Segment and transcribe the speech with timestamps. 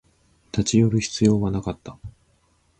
[0.51, 1.95] 立ち寄る必要はなかった